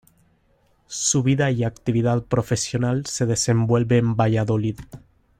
Su 0.87 1.21
vida 1.21 1.51
y 1.51 1.63
actividad 1.63 2.23
profesional 2.25 3.05
se 3.05 3.27
desenvuelve 3.27 3.99
en 3.99 4.15
Valladolid. 4.15 4.77